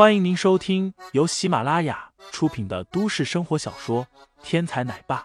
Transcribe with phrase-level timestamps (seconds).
[0.00, 4.06] 欢迎您收听由喜马拉雅出品的都市生活小说
[4.42, 5.20] 《天才奶爸》，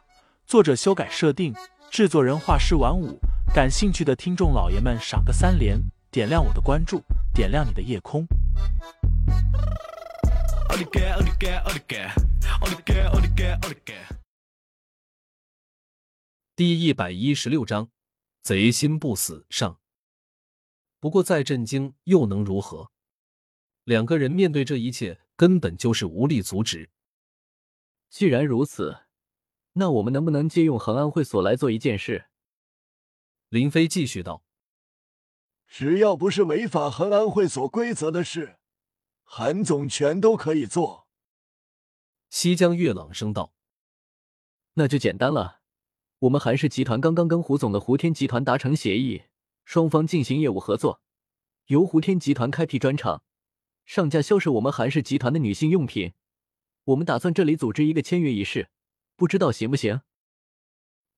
[0.46, 1.56] 作者修改设定，
[1.90, 3.18] 制作人画师晚舞。
[3.54, 5.80] 感兴趣的听众老爷们，赏个三连，
[6.12, 7.02] 点亮我的关注，
[7.34, 8.28] 点亮你的夜空。
[16.54, 17.88] 第一百一十六章，
[18.44, 19.80] 贼心不死上。
[21.00, 22.92] 不过再震惊又能如何？
[23.86, 26.90] 两个人面对这一切，根本就是无力阻止。
[28.10, 29.04] 既然如此，
[29.74, 32.26] 那我们能不能借用恒安会所来做一件事？
[33.50, 34.44] 林飞继续道
[35.68, 38.58] ：“只要不是违反恒安会所规则的事，
[39.24, 41.08] 韩总全都可以做。”
[42.32, 43.54] 西江月朗声道
[44.74, 45.62] ：“那就简单了，
[46.18, 49.26] 我们韩氏集团刚刚跟胡总的胡天集团达成协议，
[49.64, 51.04] 双方进行业务合作，
[51.68, 53.22] 由胡天集团开辟专场。”
[53.86, 56.14] 上架销售我们韩氏集团的女性用品，
[56.86, 58.70] 我们打算这里组织一个签约仪式，
[59.16, 60.02] 不知道行不行？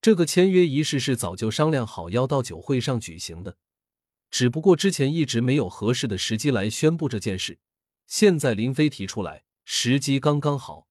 [0.01, 3.57] 这个签约仪式是早就商量好要到酒会上举行的，
[4.29, 7.59] 只不过之前一直没有合适的时机来宣布这件事，
[8.05, 10.87] 现在林飞提出来，时机刚刚好。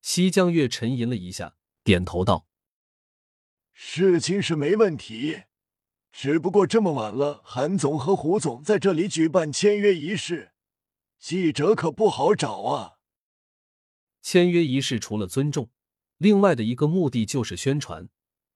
[0.00, 2.46] 西江月沉吟了一下，点头道
[3.74, 5.42] ：“事情是没问题。”
[6.12, 10.51] 只不过这么晚了，韩总和胡总在这里举办签约仪式，
[11.22, 12.98] 记者可不好找啊。
[14.22, 15.70] 签约仪式除了尊重，
[16.16, 18.08] 另外的一个目的就是宣传。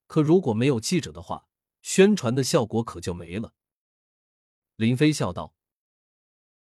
[0.05, 1.47] 可如果没有记者的话，
[1.81, 3.53] 宣传的效果可就没了。
[4.75, 5.55] 林飞笑道：“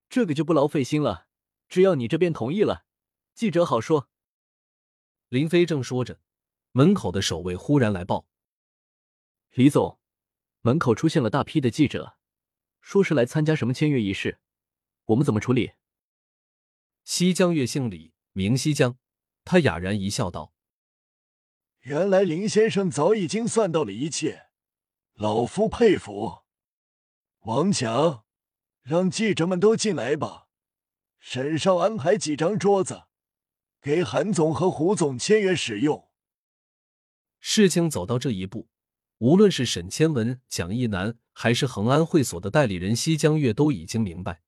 [0.07, 1.27] 这个就不劳费心了，
[1.67, 2.85] 只要你这边同意了，
[3.33, 4.07] 记者好说。”
[5.29, 6.19] 林飞正说着，
[6.71, 8.27] 门口的守卫忽然来报
[9.53, 9.99] ：“李总。”
[10.61, 12.19] 门口出现了大批的记者，
[12.79, 14.39] 说是来参加什么签约仪式，
[15.05, 15.71] 我们怎么处理？
[17.05, 18.97] 西江月姓李，名西江，
[19.43, 20.53] 他哑然一笑，道
[21.81, 24.47] ：“原来林先生早已经算到了一切，
[25.13, 26.39] 老夫佩服。
[27.41, 28.25] 王强，
[28.81, 30.47] 让记者们都进来吧，
[31.19, 33.03] 沈少安排几张桌子，
[33.79, 36.09] 给韩总和胡总签约使用。”
[37.39, 38.67] 事情走到这一步。
[39.19, 44.41] 无论是沈千文、蒋一南，还是恒安会所的代理人西江月，都已经明白，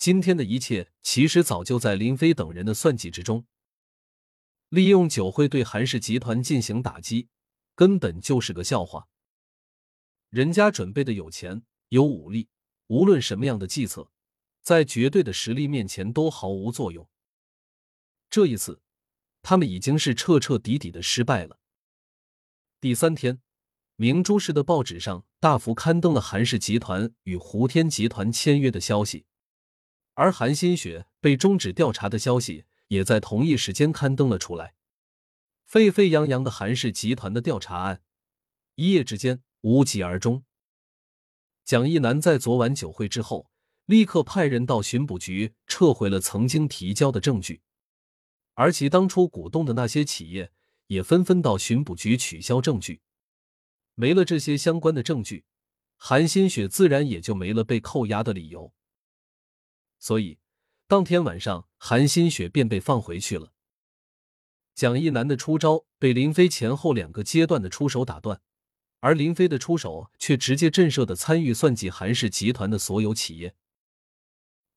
[0.00, 3.44] 今天的一切其实早就在林飞等人的算计之中。
[4.70, 7.28] 利用酒会对韩氏集团进行打击，
[7.74, 9.08] 根本就是个笑话。
[10.30, 12.48] 人家准备的有钱有武力，
[12.86, 14.10] 无论什么样的计策，
[14.62, 17.06] 在绝对的实力面前都毫无作用。
[18.30, 18.80] 这一次，
[19.42, 21.58] 他们已经是彻彻底底的失败了。
[22.80, 23.42] 第三天。
[23.96, 29.26] 明珠市的报纸上大幅刊登了韩氏集团与胡天集团签约的消息，
[30.20, 34.74] 而韩新雪被终止调查的消息也在同一时间刊登了出来。
[35.64, 38.02] 沸沸扬扬的韩氏集团的调查案，
[38.74, 40.44] 一夜之间无疾而终。
[41.64, 43.50] 蒋一南在昨晚酒会之后，
[43.86, 47.62] 立刻派人到巡捕局撤回了曾经提交的证据，
[48.52, 50.52] 而其当初鼓动的那些企业
[50.88, 53.00] 也纷纷到巡捕局取消证据。
[53.94, 55.46] 没了这些相关的证据，
[55.96, 58.74] 韩新雪自然也就没了被扣押的理由。
[60.00, 60.40] 所以，
[60.88, 63.52] 当天晚上，韩新雪便被放回去了。
[64.74, 68.40] 蒋一南的出招被林飞前后两个阶段的出手打断，
[69.00, 73.54] 而林飞的出手却直接震慑的参与算计韩氏集团的所有企业。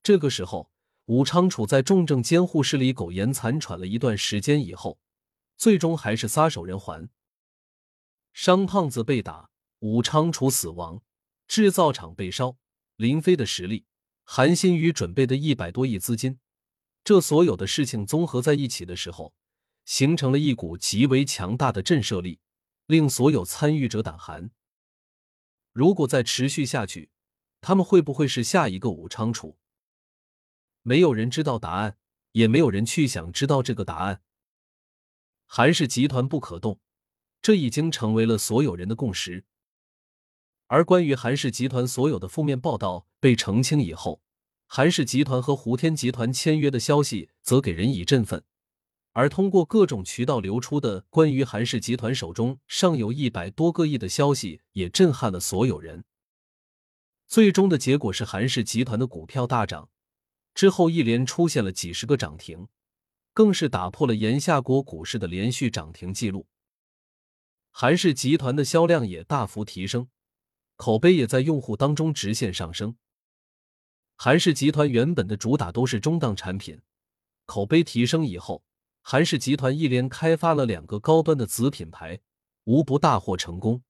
[0.04, 0.70] 这个时候，
[1.06, 5.00] 武昌楚在重症监护室里苟延残喘了一段时间以后，
[5.56, 7.10] 最终还是撒手人寰。
[8.34, 11.02] 商胖子被打，武昌楚死亡，
[11.48, 12.58] 制造厂被烧，
[12.98, 13.86] 林飞的实力，
[14.36, 16.40] 韩新宇准备的一百多亿资金，
[17.04, 19.36] 这所有的事情综合在一起的时候，
[19.86, 22.40] 形成了一股极为强大的震慑力，
[22.88, 24.50] 令所有参与者胆寒。
[25.72, 27.12] 如果再持续下去，
[27.62, 29.60] 他们会不会是下一个武昌楚？
[30.82, 32.00] 没有人知道答案，
[32.32, 34.24] 也没有人去想知道这个答案。
[35.46, 36.80] 韩氏集团不可动。
[37.40, 39.46] 这已经成为了所有人的共识。
[40.66, 44.22] 而关于韩氏集团所有的负面报道被澄清以后，
[44.68, 48.44] 韩氏集团和胡天集团签约的消息则给人以振奋。
[49.14, 56.04] 而通过各种渠道流出的关于韩氏集团手中尚有一百多个亿的消息，也震撼了所有人。
[57.26, 59.88] 最终的结果是韩氏集团的股票大涨，
[60.54, 62.68] 之后一连出现了几十个涨停，
[63.34, 66.46] 更是打破了炎夏国股市的连续涨停记录。
[67.72, 70.10] 韩氏集团的销量也大幅提升，
[70.76, 72.98] 口碑也在用户当中直线上升。
[74.26, 76.80] 韩氏集团原本的主打都是中档产品，
[77.46, 78.64] 口碑提升以后，
[79.02, 82.22] 韩氏集团一连开发了两个高端的子品牌，
[82.64, 83.84] 无不大获成功。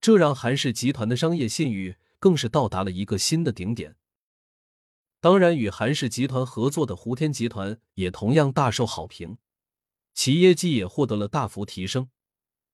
[0.00, 3.94] 这让韩氏集团的商业信誉更是到达了一个新的顶点。
[5.20, 9.38] 当然，与韩氏集团合作的胡天集团也同样大受好评，
[10.12, 12.10] 其业绩也获得了大幅提升，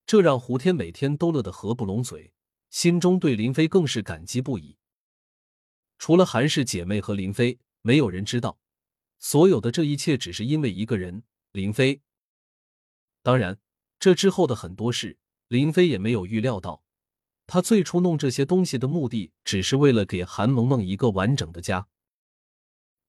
[0.07, 2.33] 这让胡天每天都乐得合不拢嘴，
[2.71, 4.79] 心中对林飞更是感激不已。
[6.05, 8.59] 除了韩氏姐妹和林飞，没有人知道，
[9.19, 11.23] 所有的这一切只是因为一个人——
[11.53, 12.01] 林飞。
[13.21, 13.57] 当然，
[13.99, 15.17] 这之后的很多事，
[15.47, 16.83] 林飞也没有预料到。
[17.47, 21.87] 他最初弄这些东西的目的，只是为了给韩萌萌一个完整的家。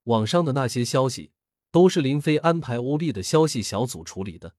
[0.04, 1.32] 网上的那些消息，
[1.72, 4.54] 都是林飞安排欧丽的消息小组处理的，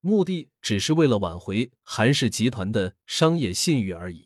[0.00, 4.25] 目的只是为了挽回韩氏集团的商业信誉而已。